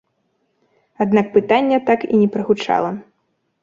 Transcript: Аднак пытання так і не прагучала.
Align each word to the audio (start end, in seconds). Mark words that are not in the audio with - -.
Аднак 1.05 1.25
пытання 1.37 1.77
так 1.93 1.99
і 2.11 2.13
не 2.21 2.27
прагучала. 2.37 2.91